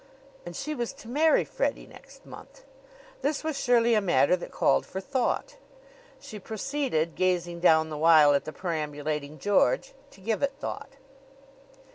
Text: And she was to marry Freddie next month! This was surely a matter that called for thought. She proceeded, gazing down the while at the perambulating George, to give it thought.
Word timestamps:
And 0.47 0.55
she 0.55 0.73
was 0.73 0.93
to 0.93 1.07
marry 1.07 1.45
Freddie 1.45 1.85
next 1.85 2.25
month! 2.25 2.63
This 3.21 3.43
was 3.43 3.55
surely 3.55 3.93
a 3.93 4.01
matter 4.01 4.35
that 4.35 4.49
called 4.51 4.83
for 4.83 4.99
thought. 4.99 5.57
She 6.19 6.39
proceeded, 6.39 7.13
gazing 7.13 7.59
down 7.59 7.89
the 7.91 7.97
while 7.99 8.33
at 8.33 8.45
the 8.45 8.51
perambulating 8.51 9.37
George, 9.37 9.93
to 10.09 10.19
give 10.19 10.41
it 10.41 10.53
thought. 10.59 10.93